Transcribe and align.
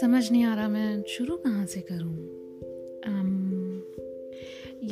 समझ 0.00 0.32
नहीं 0.32 0.44
आ 0.44 0.54
रहा 0.54 0.68
मैं 0.68 1.02
शुरू 1.02 1.36
कहाँ 1.36 1.66
से 1.66 1.80
करूँ? 1.80 2.14
um, 3.00 3.82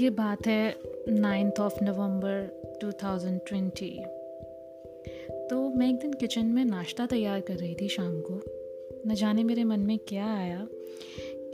ये 0.01 0.11
बात 0.11 0.47
है 0.47 0.77
नाइन्थ 1.09 1.61
ऑफ़ 1.61 1.85
नवंबर 1.85 2.63
2020 2.85 3.99
तो 5.51 5.69
मैं 5.69 5.89
एक 5.89 5.99
दिन 5.99 6.13
किचन 6.13 6.47
में 6.47 6.65
नाश्ता 6.65 7.07
तैयार 7.07 7.41
कर 7.41 7.55
रही 7.55 7.75
थी 7.75 7.89
शाम 7.89 8.21
को। 8.21 8.41
न 9.11 9.15
जाने 9.15 9.45
मेरे 9.45 9.65
मन 9.65 9.81
में 9.81 9.99
क्या 9.99 10.27
आया 10.27 10.69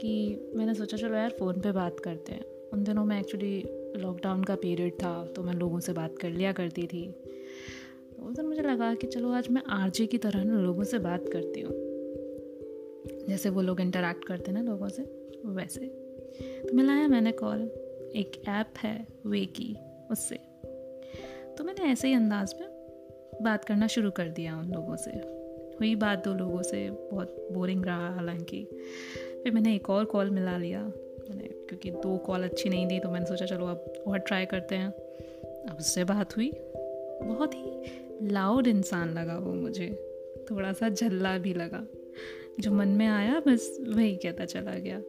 कि 0.01 0.37
मैंने 0.55 0.73
सोचा 0.73 0.97
चलो 0.97 1.15
यार 1.15 1.29
फ़ोन 1.29 1.59
पे 1.61 1.71
बात 1.71 1.99
करते 1.99 2.31
हैं। 2.31 2.45
उन 2.73 2.83
दिनों 2.83 3.05
में 3.05 3.19
एक्चुअली 3.19 3.63
लॉकडाउन 3.95 4.43
का 4.43 4.55
पीरियड 4.55 4.93
था 4.93 5.25
तो 5.25 5.43
मैं 5.43 5.53
लोगों 5.53 5.79
से 5.79 5.93
बात 5.93 6.17
कर 6.17 6.29
लिया 6.29 6.51
करती 6.51 6.87
थी। 6.87 7.22
उस 8.23 8.35
दिन 8.35 8.45
मुझे 8.45 8.61
लगा 8.61 8.95
कि 8.95 9.07
चलो 9.07 9.31
आज 9.31 9.49
मैं 9.49 9.61
आरजे 9.69 10.05
की 10.05 10.17
तरह 10.17 10.43
ना 10.43 10.59
लोगों 10.59 10.83
से 10.83 10.99
बात 10.99 11.29
करती 11.29 11.61
हूँ। 11.61 11.73
जैसे 13.27 13.49
वो 13.49 13.61
लोग 13.61 13.81
इंटरेक्ट 13.81 14.25
करते 14.25 14.51
हैं 14.51 14.63
ना 14.63 14.71
लोगों 14.71 14.87
से, 14.87 15.03
वैसे। 15.45 15.85
तो 16.69 16.73
मिलाया 16.73 17.07
मैंने 17.07 17.31
कॉल 17.31 17.61
एक 18.15 18.41
ऐप 18.47 18.73
है 18.77 19.07
वे 19.25 19.45
की 19.45 19.75
उससे। 20.11 20.35
तो 21.57 21.63
मैंने 21.63 21.91
ऐसे 21.91 22.07
ही 22.07 22.13
अंदाज 22.13 22.55
में 22.61 22.69
बात 23.41 23.65
करना 23.65 23.87
शुरू 23.87 24.11
कर 24.11 24.29
दिया 24.29 24.59
उन 24.59 24.71
लोगों 24.73 24.95
से। 24.95 25.11
हुई 25.79 25.95
बात 25.95 26.27
दो 26.27 26.33
लोगों 26.33 26.61
से, 26.61 26.89
बहुत 26.89 27.47
बोरिंग 27.51 27.85
रहा 27.85 28.15
हालाँकि। 28.15 28.63
फिर 29.43 29.51
मैंने 29.53 29.75
एक 29.75 29.89
और 29.89 30.05
कॉल 30.05 30.29
मिला 30.29 30.57
लिया। 30.57 30.83
मैंने, 31.29 31.43
क्योंकि 31.43 31.91
दो 31.91 32.17
कॉल 32.17 32.43
अच्छी 32.43 32.69
नहीं 32.69 32.87
दी 32.87 32.99
तो 32.99 33.09
मैंने 33.09 33.25
सोचा 33.25 33.45
चलो 33.45 33.65
अब 33.65 33.93
और 34.07 34.17
ट्राई 34.17 34.45
करते 34.45 34.75
हैं। 34.75 34.87
अब 35.69 35.77
उससे 35.79 36.03
बात 36.03 36.37
हुई। 36.37 36.51
बहुत 37.23 37.53
ही 37.53 38.02
लाउड 38.23 38.67
इंसान 38.67 39.13
लगा 39.13 39.37
वो 39.37 39.53
मुझे। 39.53 40.09
थोड़ा 40.51 40.73
सा 40.73 40.89
झल्ला 40.89 41.37
भी 41.37 41.53
लगा। 41.53 41.87
जो 42.59 42.71
मन 42.71 42.87
में 42.87 43.07
आया, 43.07 43.39
बस 43.39 43.77
वही 43.87 44.15
कहता 44.15 44.45
चला 44.45 44.73
गया। 44.75 45.01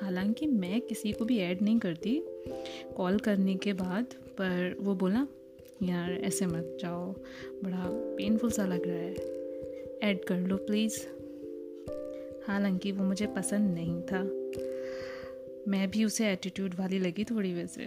हालाँकि 0.00 0.46
मैं 0.46 0.80
किसी 0.80 1.12
को 1.12 1.24
भी 1.24 1.38
ऐड 1.38 1.62
नहीं 1.62 1.78
करती 1.78 2.22
कॉल 2.96 3.18
करने 3.18 3.54
के 3.54 3.72
बाद, 3.72 4.04
पर 4.04 4.76
वो 4.80 4.94
बोला, 4.94 5.26
यार, 5.82 6.12
ऐसे 6.12 6.46
मत 6.46 6.78
जाओ। 6.80 7.12
बड़ा 7.64 7.84
पेनफुल 7.88 8.50
सा 8.50 8.66
लग 8.66 8.82
रहा 8.86 8.96
है। 8.96 9.14
ऐड 10.02 10.24
कर 10.24 10.38
लो 10.38 10.56
प्लीज़ 10.56 11.06
हालाँकि 12.46 12.92
वो 12.92 13.04
मुझे 13.04 13.26
पसंद 13.26 13.74
नहीं 13.74 14.02
था। 14.02 14.22
मैं 15.68 15.90
भी 15.90 16.04
उसे 16.04 16.30
एटीट्यूड 16.30 16.74
वाली 16.78 16.98
लगी 16.98 17.24
थोड़ी 17.24 17.54
वैसे। 17.54 17.86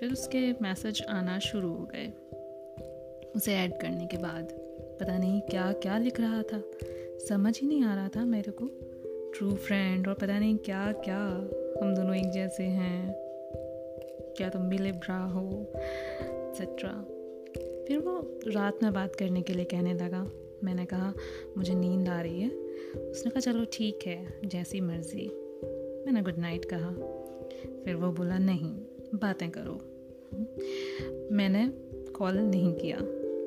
फिर 0.00 0.12
उसके 0.12 0.52
मैसेज 0.52 1.02
आना 1.08 1.38
शुरू 1.38 1.68
हो 1.68 1.84
गए। 1.84 2.12
उसे 3.36 3.54
ऐड 3.54 3.76
करने 3.80 4.06
के 4.06 4.16
बाद। 4.16 4.44
पता 5.00 5.18
नहीं 5.18 5.40
क्या 5.40 5.72
क्या 5.72 5.98
लिख 5.98 6.20
रहा 6.20 6.42
था। 6.42 6.62
समझ 7.28 7.60
ही 7.60 7.68
नहीं 7.68 7.84
आ 7.84 7.94
रहा 7.94 8.08
था 8.08 8.24
मेरे 8.24 8.52
को। 8.52 8.66
ट्रू 9.34 9.54
फ्रेंड 9.54 10.08
और 10.08 10.14
पता 10.14 10.38
नहीं 10.38 10.56
क्या 10.56 10.92
क्या। 10.92 11.26
हम 11.82 11.94
दोनों 11.94 12.14
एक 12.14 12.30
जैसे 12.30 12.62
हैं। 12.62 13.14
क्या 14.36 14.48
तुम 14.48 14.62
भी 14.62 14.78
लिब्रा 14.78 15.24
हो 15.24 15.72
एक्सेट्रा 16.48 17.06
फिर 17.88 17.98
वो 17.98 18.40
रात 18.46 18.82
में 18.82 18.92
बात 18.92 19.16
करने 19.16 19.42
के 19.42 19.52
लिए 19.52 19.64
कहने 19.64 19.94
लगा। 19.94 20.30
मैंने 20.64 20.86
कहा, 20.86 21.14
मुझे 21.56 21.74
नींद 21.74 22.08
आ 22.08 22.20
रही 22.20 22.40
है। 22.40 22.50
उसने 22.96 23.30
कहा, 23.30 23.40
चलो 23.40 23.64
ठीक 23.72 23.98
है, 24.06 24.40
जैसी 24.44 24.80
मर्ज़ी। 24.80 25.26
मैंने 26.06 26.22
गुड 26.22 26.38
नाइट 26.38 26.64
कहा। 26.64 26.90
फिर 27.84 27.94
वो 27.94 28.12
बोला, 28.12 28.38
नहीं, 28.38 28.74
बातें 29.14 29.50
करो। 29.50 29.80
मैंने 31.34 31.68
कॉल 32.10 32.38
नहीं 32.38 32.74
किया। 32.74 32.96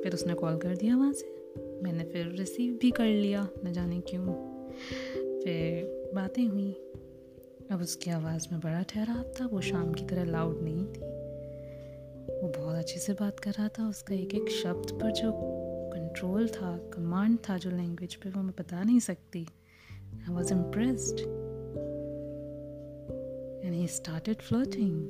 फिर 0.07 0.13
उसने 0.13 0.33
कॉल 0.33 0.57
कर 0.57 0.75
दिया 0.75 0.97
वहाँ 0.97 1.13
से। 1.13 1.53
मैंने 1.83 2.03
फिर 2.03 2.27
रिसीव 2.27 2.79
भी 2.81 2.91
कर 2.91 3.05
लिया, 3.05 3.49
न 3.65 3.73
जाने 3.73 3.99
क्यों। 3.99 4.25
फिर 5.39 6.11
बातें 6.15 6.47
हुई। 6.47 6.71
अब 7.71 7.79
उसकी 7.81 8.11
आवाज़ 8.11 8.47
में 8.51 8.61
बड़ा 8.61 8.81
ठहराव 8.81 9.23
था, 9.23 9.45
वो 9.45 9.61
शाम 9.61 9.93
की 9.93 10.05
तरह 10.05 10.23
लाउड 10.23 10.59
नहीं 10.61 10.85
थी। 10.85 10.99
वो 12.41 12.51
बहुत 12.57 12.75
अच्छे 12.75 12.99
से 12.99 13.13
बात 13.13 13.39
कर 13.39 13.51
रहा 13.51 13.67
था, 13.67 13.89
उसका 13.89 14.15
एक 14.15 14.33
एक 14.33 14.49
शब्द 14.49 14.91
पर 14.91 15.11
जो 15.11 15.31
कंट्रोल 15.93 16.47
था 16.47 16.77
कमांड 16.77 17.37
था 17.49 17.57
जो 17.57 17.69
लैंग्वेज 17.69 18.15
पे, 18.15 18.29
वो 18.29 18.41
मैं 18.41 18.53
बता 18.59 18.83
नहीं 18.83 18.99
सकती। 18.99 19.47
I 19.93 20.33
was 20.33 20.53
impressed 20.53 21.19
and 23.65 23.73
he 23.73 23.87
started 23.87 24.35
floating 24.35 25.07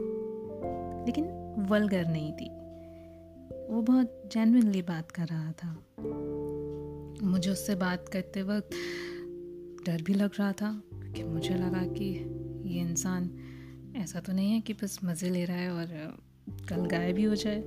लेकिन 1.05 1.25
वलगर 1.69 2.05
नहीं 2.05 2.33
थी। 2.33 2.66
वो 3.69 3.81
बहुत 3.81 4.21
जेनविनली 4.33 4.81
बात 4.81 5.11
कर 5.11 5.25
रहा 5.25 5.51
था। 5.51 5.73
मुझे 7.23 7.51
उससे 7.51 7.75
बात 7.75 8.09
करते 8.09 8.43
वक्त 8.43 8.69
डर 9.85 10.01
भी 10.01 10.13
लग 10.13 10.31
रहा 10.39 10.51
था, 10.51 10.81
क्योंकि 10.93 11.23
मुझे 11.23 11.55
लगा 11.55 11.85
कि 11.87 12.05
ये 12.69 12.81
इंसान 12.81 13.29
ऐसा 13.95 14.19
तो 14.19 14.33
नहीं 14.33 14.51
है 14.51 14.61
कि 14.61 14.73
बस 14.73 14.99
मज़े 15.03 15.29
ले 15.29 15.45
रहा 15.45 15.57
है 15.57 15.71
और 15.71 16.17
कल 16.69 16.85
गायब 16.85 17.15
भी 17.15 17.23
हो 17.23 17.35
जाए। 17.35 17.59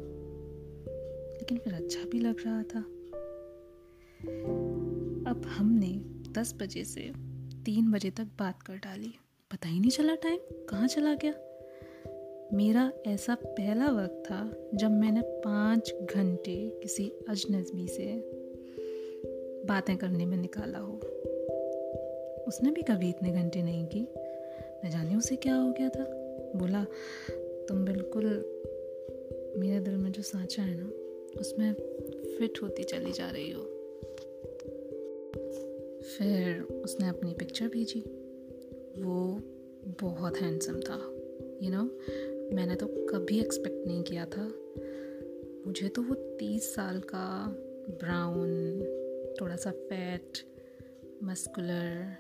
लेकिन 1.39 1.59
फिर 1.59 1.75
अच्छा 1.75 2.05
भी 2.05 2.21
लग 2.21 2.37
रहा 2.47 2.62
था। 2.62 2.81
अब 5.31 5.43
हमने 5.47 5.93
दस 6.33 6.55
बजे 6.55 6.84
से 6.84 7.12
तीन 7.65 7.91
बजे 7.93 8.10
तक 8.10 8.25
बात 8.39 8.62
कर 8.62 8.77
डाली। 8.77 9.15
पता 9.50 9.69
ही 9.69 9.81
नहीं 9.81 9.91
चला 9.91 10.15
टाइम 10.15 10.39
कहाँ 10.69 10.89
चला 10.89 11.15
गया? 11.15 11.33
मेरा 12.53 12.93
ऐसा 13.06 13.34
पहला 13.34 13.91
वक्त 13.91 14.22
था 14.27 14.69
जब 14.75 14.91
मैंने 14.91 15.22
पाँच 15.22 15.94
घंटे 16.03 16.81
किसी 16.83 17.12
अजनबी 17.28 17.88
से 17.88 18.05
बातें 19.66 19.97
करने 19.97 20.27
में 20.27 20.37
निकाला 20.37 20.78
हो। 20.78 20.93
उसने 22.49 22.71
भी 22.71 22.83
कभी 22.83 23.09
इतने 23.09 23.33
घंटे 23.33 23.62
नहीं 23.62 23.87
की। 23.87 24.09
न 24.84 24.91
जाने 24.91 25.16
उसे 25.16 25.37
क्या 25.37 25.55
हो 25.55 25.72
गया 25.72 25.89
था। 25.89 26.05
बोला, 26.56 26.87
तुम 27.69 27.84
बिल्कुल 27.84 28.25
मेरे 29.56 29.81
दिल 29.81 29.97
में 29.97 30.12
जो 30.12 30.22
सांचा 30.22 30.62
है 30.62 30.75
ना, 30.81 30.93
उसमें 31.41 31.72
फिट 32.39 32.62
होती 32.62 32.83
चली 32.83 33.12
जा 33.12 33.31
रही 33.31 33.50
हो। 33.50 33.62
फिर 36.00 36.62
उसने 36.84 37.09
अपनी 37.09 37.34
पिक्चर 37.34 37.69
भेजी। 37.69 38.00
वो 38.99 39.41
बहुत 40.00 40.37
हैंडसम 40.37 40.81
था। 40.81 41.20
यू 41.62 41.71
नो 41.71 41.82
मैंने 42.56 42.75
तो 42.75 42.87
कभी 42.87 43.41
एक्सपेक्ट 43.41 43.87
नहीं 43.87 44.03
किया 44.03 44.26
था। 44.26 44.53
मुझे 45.66 45.88
तो 45.88 46.03
वो 46.03 46.15
तीस 46.15 46.75
साल 46.75 47.00
का 47.00 47.56
ब्राउन 47.91 48.82
थोड़ा 49.41 49.56
सा 49.56 49.71
फैट 49.71 50.38
मस्कुलर 51.22 52.16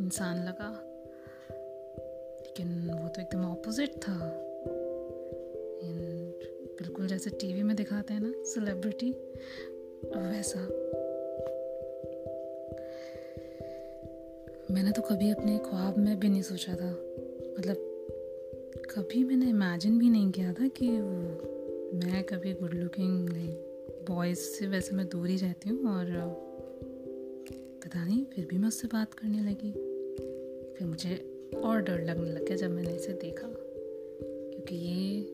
इंसान 0.00 0.44
लगा। 0.44 0.82
लेकिन 2.40 2.90
वो 3.02 3.08
तो 3.08 3.22
एकदम 3.22 3.44
ऑपोजिट 3.44 3.96
था। 3.96 4.42
बिल्कुल 6.78 7.06
जैसे 7.06 7.30
टीवी 7.30 7.62
में 7.62 7.76
दिखाते 7.76 8.14
हैं 8.14 8.20
ना 8.20 8.32
सेलिब्रिटी 8.44 9.10
वैसा। 10.04 10.60
मैंने 14.74 14.92
तो 14.92 15.02
कभी 15.02 15.30
अपने 15.30 15.58
ख्वाब 15.58 15.98
में 15.98 16.20
भी 16.20 16.28
नहीं 16.28 16.42
सोचा 16.42 16.72
था। 16.74 16.90
मतलब 17.58 17.85
कभी 18.96 19.24
मैंने 19.24 19.48
इमेजिन 19.48 19.98
भी 19.98 20.10
नहीं 20.10 20.30
किया 20.30 20.52
था 20.52 20.68
कि 20.68 20.88
मैं 21.96 22.24
कभी 22.24 22.52
गुड 22.52 22.74
लुकिंग 22.74 23.28
लाइक 23.28 23.50
बॉयज़ 24.08 24.38
से 24.38 24.66
वैसे 24.66 24.96
मैं 24.96 25.08
दूर 25.08 25.28
ही 25.28 25.36
रहती 25.36 25.68
हूँ 25.68 25.86
और 25.86 26.06
पता 27.84 28.04
नहीं, 28.04 28.24
फिर 28.24 28.46
भी 28.46 28.58
मैं 28.58 28.68
उससे 28.68 28.88
बात 28.88 29.14
करने 29.14 29.40
लगी। 29.40 29.72
फिर 30.78 30.86
मुझे 30.86 31.14
और 31.64 31.82
डर 31.82 32.04
लगने 32.04 32.30
लग 32.30 32.46
गया 32.46 32.56
जब 32.56 32.70
मैंने 32.70 32.94
इसे 32.94 33.12
देखा। 33.12 33.48
क्योंकि 34.50 34.76
ये 34.76 35.28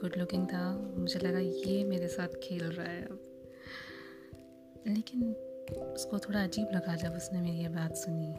गुड 0.00 0.12
लुकिंग 0.18 0.46
था, 0.46 0.94
मुझे 0.96 1.20
लगा 1.20 1.38
ये 1.38 1.84
मेरे 1.84 2.08
साथ 2.08 2.28
खेल 2.42 2.64
रहा 2.64 2.86
है 2.86 3.04
अब। 3.04 3.22
लेकिन 4.86 5.32
उसको 5.76 6.18
थोड़ा 6.18 6.44
अजीब 6.44 6.66
लगा 6.74 6.96
जब 6.96 7.16
उसने 7.16 7.40
मेरी 7.40 7.58
ये 7.58 7.68
बात 7.68 7.94
सुनी। 7.96 8.34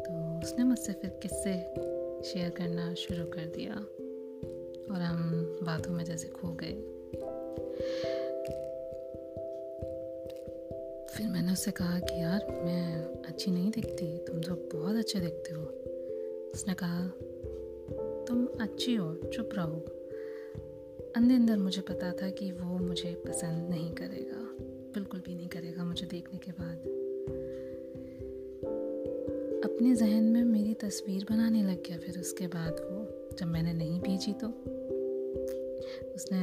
तो 0.00 0.38
उसने 0.38 0.64
मुझसे 0.64 0.92
फिर 0.92 1.10
किस्से 1.10 1.88
शेयर 2.24 2.50
करना 2.50 2.94
शुरू 2.94 3.24
कर 3.24 3.46
दिया 3.46 3.74
और 4.94 5.00
हम 5.00 5.32
बातों 5.62 5.92
में 5.92 6.04
जैसे 6.04 6.28
खो 6.28 6.48
गए। 6.48 6.74
फिर 11.14 11.26
मैंने 11.26 11.52
उससे 11.52 11.70
कहा 11.70 11.98
कि 11.98 12.20
यार, 12.20 12.62
मैं 12.64 13.04
अच्छी 13.22 13.50
नहीं 13.50 13.70
दिखती, 13.70 14.18
तुम 14.18 14.40
तो 14.40 14.54
बहुत 14.54 14.96
अच्छे 14.96 15.20
दिखते 15.20 15.54
हो। 15.54 15.62
उसने 16.54 16.74
कहा, 16.74 17.08
तुम 18.28 18.46
अच्छी 18.60 18.94
हो, 18.94 19.14
चुप 19.14 19.50
रहो। 19.54 19.84
अंदर 21.16 21.34
अंदर 21.34 21.56
मुझे 21.56 21.82
पता 21.82 22.12
था 22.12 22.30
कि 22.30 22.52
वो 22.52 22.78
मुझे 22.78 23.14
पसंद 23.14 23.70
नहीं 23.70 23.94
करेगा, 23.94 24.56
बिल्कुल 24.94 25.20
भी 25.20 25.34
नहीं 25.34 25.48
करेगा 25.48 25.84
मुझे 25.84 26.06
देखने 26.06 26.38
के 26.38 26.50
बाद। 26.50 26.97
अपने 29.78 29.94
जहन 29.94 30.24
में 30.24 30.44
मेरी 30.44 30.74
तस्वीर 30.74 31.26
बनाने 31.30 31.62
लग 31.62 31.82
गया, 31.86 31.98
फिर 31.98 32.18
उसके 32.20 32.46
बाद 32.46 32.76
वो, 32.80 33.36
जब 33.38 33.46
मैंने 33.46 33.72
नहीं 33.72 34.00
भेजी 34.00 34.32
तो। 34.32 34.46
उसने 36.14 36.40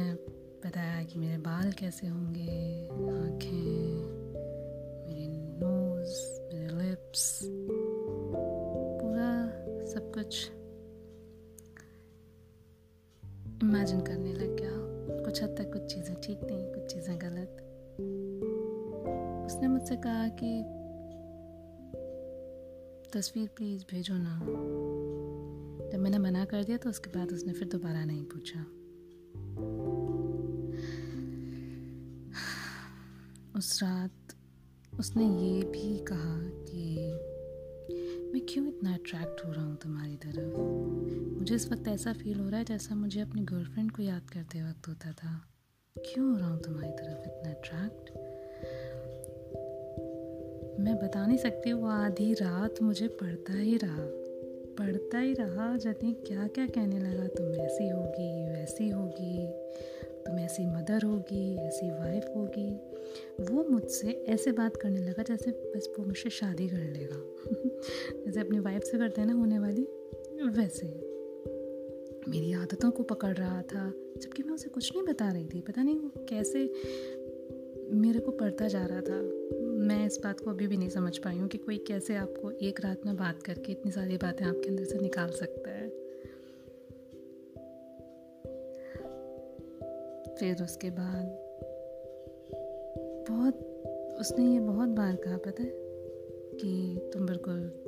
बताया 0.64 1.02
कि 1.04 1.18
मेरे 1.18 1.38
बाल 1.38 1.72
कैसे 1.72 2.06
होंगे, 2.06 2.88
आँखें, 2.88 3.96
मेरी 5.06 5.28
नोज़ 5.28 6.14
मेरे 6.54 6.88
लिप्स 6.88 7.40
पूरा 9.02 9.28
सब 9.86 10.10
कुछ 10.14 10.50
इमेजिन 13.62 14.00
करने 14.00 14.32
लग 14.32 14.56
गया। 14.56 14.72
कुछ 15.24 15.42
हद 15.42 15.54
तक 15.58 15.72
कुछ 15.72 15.94
चीज़ें 15.94 16.14
ठीक 16.20 16.38
थी 16.38 16.74
कुछ 16.74 16.94
चीज़ें 16.94 17.18
गलत। 17.18 17.62
उसने 19.46 19.68
मुझसे 19.68 19.96
कहा 19.96 20.28
कि 20.28 20.85
तस्वीर 23.16 23.48
प्लीज़ 23.48 23.84
भेजो 23.90 24.14
ना। 24.16 24.38
जब 25.92 25.98
मैंने 25.98 26.18
मना 26.18 26.44
कर 26.44 26.64
दिया 26.64 26.76
तो 26.76 26.90
उसके 26.90 27.10
बाद 27.10 27.32
उसने 27.32 27.52
फिर 27.52 27.68
दोबारा 27.68 28.04
नहीं 28.04 28.24
पूछा। 28.24 28.60
उस 33.58 33.82
रात 33.82 34.34
उसने 34.98 35.24
ये 35.24 35.62
भी 35.62 35.98
कहा 35.98 36.38
कि 36.68 36.82
मैं 38.32 38.46
क्यों 38.48 38.68
इतना 38.68 38.94
अट्रैक्ट 38.94 39.44
हो 39.46 39.52
रहा 39.52 39.64
हूँ 39.64 39.76
तुम्हारी 39.76 40.16
तरफ़? 40.16 40.56
मुझे 41.38 41.54
इस 41.54 41.72
वक्त 41.72 41.88
ऐसा 41.88 42.12
फील 42.12 42.40
हो 42.40 42.48
रहा 42.48 42.58
है 42.58 42.64
जैसा 42.64 42.94
मुझे 42.94 43.20
अपनी 43.20 43.42
गर्लफ्रेंड 43.42 43.90
को 43.90 44.02
याद 44.02 44.30
करते 44.30 44.62
वक्त 44.62 44.88
होता 44.88 45.12
था। 45.12 45.44
क्यों 45.96 46.30
हो 46.30 46.36
रहा 46.36 46.48
हूँ 46.48 46.62
तुम्हारी 46.62 46.92
तरफ़ 46.92 47.20
इतना 47.20 47.50
अट्रैक्ट 47.50 47.75
मैं 50.86 50.96
बता 50.96 51.26
नहीं 51.26 51.38
सकती, 51.38 51.72
वो 51.72 51.86
आधी 51.86 52.32
रात 52.32 52.82
मुझे 52.82 53.08
पढ़ता 53.08 53.52
ही 53.52 53.76
रहा। 53.76 54.06
पढ़ता 54.78 55.18
ही 55.18 55.34
रहा 55.34 55.76
जाने 55.76 56.12
क्या 56.12 56.48
क्या 56.48 56.66
कहने 56.66 56.98
लगा, 56.98 57.26
तुम 57.26 57.46
ऐसी 57.46 57.88
होगी, 57.88 58.48
वैसी 58.48 58.88
होगी, 58.88 59.48
तुम 60.26 60.38
ऐसी 60.38 60.66
मदर 60.66 61.02
होगी, 61.02 61.56
ऐसी 61.56 61.90
वाइफ 61.90 62.24
होगी। 62.36 62.76
वो 63.40 63.64
मुझसे 63.64 64.08
ऐसे 64.08 64.52
बात 64.52 64.76
करने 64.76 65.00
लगा, 65.00 65.22
जैसे 65.22 65.50
बस 65.50 65.94
वो 65.98 66.04
मुझसे 66.04 66.30
शादी 66.30 66.68
कर 66.68 66.78
लेगा। 66.78 67.34
जैसे 68.24 68.40
अपनी 68.40 68.58
वाइफ 68.58 68.82
से 68.82 68.98
करते 68.98 69.20
हैं 69.20 69.28
ना 69.28 69.34
होने 69.34 69.58
वाली, 69.58 69.82
वैसे। 70.48 70.86
मेरी 72.28 72.52
आदतों 72.52 72.90
को 72.90 73.02
पकड़ 73.02 73.36
रहा 73.36 73.62
था, 73.62 73.92
जबकि 74.16 74.42
मैं 74.42 74.54
उसे 74.54 74.68
कुछ 74.68 74.96
नहीं 74.96 75.06
बता 75.06 75.32
रही 75.32 75.46
थी। 75.46 75.60
पता 75.60 75.82
नहीं 75.82 75.96
वो 75.96 76.12
कैसे 76.16 76.72
मेरे 77.90 78.20
को 78.20 78.32
पढ़ता 78.32 78.68
जा 78.68 78.86
रहा 78.86 79.00
था। 79.00 79.46
मैं 79.76 80.06
इस 80.06 80.20
बात 80.24 80.40
को 80.40 80.50
अभी 80.50 80.66
भी 80.66 80.76
नहीं 80.76 80.88
समझ 80.88 81.18
पाई 81.18 81.38
हूँ 81.38 81.48
कि 81.48 81.58
कोई 81.58 81.78
कैसे 81.78 82.16
आपको 82.16 82.50
एक 82.50 82.80
रात 82.80 83.06
में 83.06 83.16
बात 83.16 83.42
करके 83.42 83.72
इतनी 83.72 83.92
सारी 83.92 84.16
बातें 84.16 84.44
आपके 84.46 84.68
अंदर 84.68 84.84
से 84.84 84.98
निकाल 84.98 85.30
सकता 85.30 85.70
है। 85.70 85.88
फिर 90.34 90.62
उसके 90.62 90.90
बाद 90.90 91.24
बहुत, 93.30 93.54
उसने 94.20 94.52
ये 94.52 94.60
बहुत 94.60 94.88
बार 94.88 95.16
कहा, 95.16 95.36
पता 95.36 95.62
है, 95.62 95.72
कि 96.56 97.00
तुम 97.12 97.26
बिल्कुल 97.26 97.82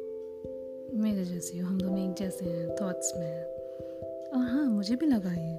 मेरे 0.95 1.25
जैसे 1.25 1.59
हो, 1.59 1.67
हम 1.67 1.81
दोनों 1.81 2.11
एक 2.11 2.17
जैसे 2.17 2.45
हैं 2.45 2.77
थॉट्स 2.77 3.13
में 3.17 3.27
हैं। 3.27 3.45
और 4.29 4.39
हाँ 4.39 4.67
मुझे 4.67 4.97
भी 4.97 5.07
लगा 5.07 5.33
ये 5.33 5.59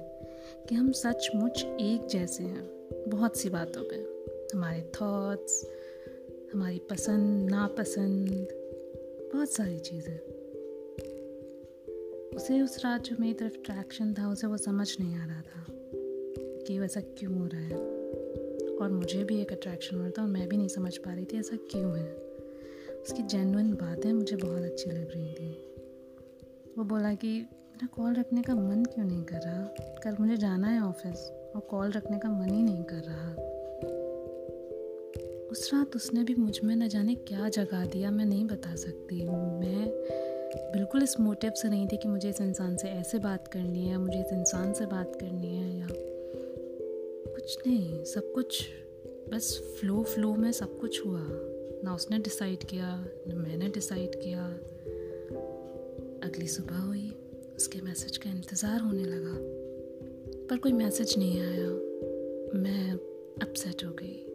कि 0.68 0.74
हम 0.74 0.92
सचमुच 0.92 1.64
एक 1.64 2.06
जैसे 2.06 2.44
हैं, 2.44 2.88
बहुत 3.08 3.36
सी 3.36 3.50
बातों 3.50 3.82
पे। 3.82 4.20
हमारे 4.56 4.82
थॉट्स 4.82 5.79
हमारी 6.52 6.78
पसंद, 6.78 7.50
नापसंद, 7.50 8.48
बहुत 9.32 9.50
सारी 9.50 9.78
चीज़ें। 9.78 10.18
उसे 12.36 12.60
उस 12.60 12.84
रात 12.84 13.02
जो 13.02 13.16
मेरी 13.20 13.34
तरफ़ 13.34 13.54
अट्रैक्शन 13.54 14.14
था, 14.14 14.28
उसे 14.28 14.46
वो 14.46 14.56
समझ 14.56 14.96
नहीं 15.00 15.16
आ 15.16 15.26
रहा 15.26 15.40
था 15.40 15.66
कि 16.66 16.78
वैसा 16.78 17.00
क्यों 17.00 17.34
हो 17.34 17.46
रहा 17.46 17.60
है। 17.60 17.76
और 18.76 18.90
मुझे 18.90 19.24
भी 19.24 19.40
एक 19.40 19.52
अट्रैक्शन 19.52 19.96
हो 19.96 20.02
रहा 20.02 20.10
था 20.10 20.22
और 20.22 20.28
मैं 20.28 20.48
भी 20.48 20.56
नहीं 20.56 20.68
समझ 20.68 20.96
पा 20.96 21.14
रही 21.14 21.24
थी 21.24 21.38
ऐसा 21.38 21.56
क्यों 21.56 21.98
है। 21.98 22.16
उसकी 23.02 23.22
जेनुइन 23.22 23.74
बातें 23.74 24.12
मुझे 24.12 24.36
बहुत 24.36 24.62
अच्छी 24.62 24.90
लग 24.90 25.10
रही 25.10 25.32
थी। 25.32 25.50
वो 26.78 26.84
बोला 26.84 27.14
कि, 27.14 27.32
मेरा 27.38 27.86
कॉल 27.86 28.14
रखने 28.14 28.42
का 28.42 28.54
मन 28.54 28.84
क्यों 28.84 29.04
नहीं 29.04 29.24
कर 29.24 29.40
रहा? 29.40 29.74
कल 29.80 30.16
मुझे 30.20 30.36
जाना 30.36 30.68
है 30.68 30.80
ऑफ़िस 30.80 31.18
और 31.54 31.60
कॉल 31.60 31.90
रखने 31.90 32.18
का 32.18 32.30
मन 32.30 32.50
ही 32.50 32.62
नहीं 32.62 32.84
कर 32.84 33.02
रहा। 33.08 33.49
उस 35.50 35.72
रात 35.74 35.96
उसने 35.96 36.22
भी 36.24 36.34
मुझमें 36.34 36.74
न 36.76 36.88
जाने 36.88 37.14
क्या 37.14 37.48
जगा 37.48 37.84
दिया, 37.84 38.10
मैं 38.10 38.24
नहीं 38.24 38.44
बता 38.44 38.74
सकती। 38.74 39.22
मैं 39.24 39.88
बिल्कुल 40.72 41.02
इस 41.02 41.18
मोटिव 41.20 41.52
से 41.52 41.68
नहीं 41.68 41.86
थी 41.88 41.96
कि 41.96 42.08
मुझे 42.08 42.28
इस 42.30 42.40
इंसान 42.40 42.76
से 42.76 42.88
ऐसे 42.88 43.18
बात 43.18 43.48
करनी 43.48 43.86
है, 43.86 43.96
मुझे 43.98 44.20
इस 44.20 44.32
इंसान 44.32 44.72
से 44.72 44.86
बात 44.86 45.16
करनी 45.20 45.56
है 45.56 45.78
या 45.78 45.86
कुछ 47.34 47.58
नहीं, 47.66 48.04
सब 48.04 48.32
कुछ 48.32 48.62
बस 49.32 49.76
फ्लो 49.80 50.02
फ्लो 50.02 50.34
में 50.34 50.52
सब 50.52 50.78
कुछ 50.78 51.04
हुआ। 51.06 51.20
ना 51.84 51.94
उसने 51.94 52.18
डिसाइड 52.18 52.64
किया, 52.64 52.94
ना 53.28 53.34
मैंने 53.34 53.68
डिसाइड 53.68 54.14
किया। 54.14 54.46
अगली 56.28 56.46
सुबह 56.46 56.78
हुई, 56.78 57.08
उसके 57.56 57.80
मैसेज 57.80 58.16
का 58.16 58.30
इंतज़ार 58.30 58.80
होने 58.80 59.04
लगा, 59.04 59.36
पर 60.46 60.58
कोई 60.58 60.72
मैसेज 60.72 61.14
नहीं 61.18 61.40
आया। 61.40 61.68
मैं 62.60 62.92
अपसेट 63.42 63.84
हो 63.84 63.92
गई। 63.92 64.29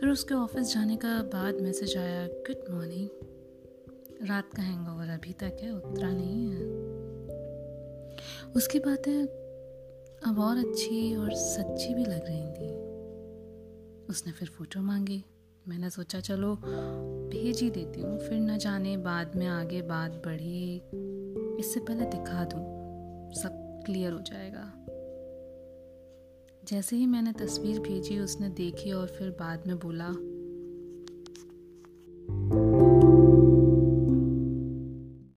फिर 0.00 0.08
उसके 0.08 0.34
ऑफ़िस 0.34 0.74
जाने 0.74 0.96
का 0.96 1.22
बाद 1.22 1.60
मैसेज 1.60 1.96
आया 1.96 2.26
गुड 2.26 2.74
मॉर्निंग 2.74 3.08
रात 4.28 4.54
का 4.56 4.62
हैंगओवर 4.62 5.08
अभी 5.08 5.32
तक 5.32 5.56
है 5.62 5.72
उतरा 5.72 6.10
नहीं 6.10 6.50
है। 6.50 6.66
उसकी 8.56 8.78
बातें 8.78 9.22
अब 10.30 10.38
और 10.38 10.58
अच्छी 10.58 11.16
और 11.16 11.34
सच्ची 11.34 11.94
भी 11.94 12.04
लग 12.04 12.24
रही 12.26 12.52
थी। 12.52 12.68
उसने 14.10 14.32
फिर 14.32 14.48
फ़ोटो 14.48 14.80
मांगी। 14.80 15.24
मैंने 15.68 15.90
सोचा, 15.90 16.20
चलो, 16.20 16.56
भेज 17.30 17.60
ही 17.60 17.70
देती 17.70 18.00
हूँ, 18.00 18.18
फिर 18.18 18.40
न 18.40 18.58
जाने 18.58 18.96
बाद 18.96 19.36
में 19.36 19.46
आगे 19.46 19.82
बात 19.82 20.10
बढ़ी। 20.10 20.82
इससे 21.60 21.80
पहले 21.80 22.04
दिखा 22.04 22.44
दूँ, 22.44 22.62
सब 23.34 23.82
क्लियर 23.86 24.12
हो 24.12 24.20
जाएगा। 24.20 24.72
जैसे 26.68 26.96
ही 26.96 27.06
मैंने 27.06 27.32
तस्वीर 27.32 27.78
भेजी 27.80 28.18
उसने 28.18 28.48
देखी 28.48 28.92
और 28.92 29.06
फिर 29.08 29.30
बाद 29.30 29.66
में 29.66 29.76
बोला 29.78 30.08